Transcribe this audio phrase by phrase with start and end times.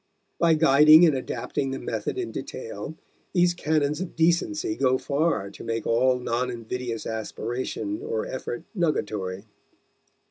[0.39, 2.95] By guiding and adapting the method in detail,
[3.33, 9.45] these canons of decency go far to make all non invidious aspiration or effort nugatory.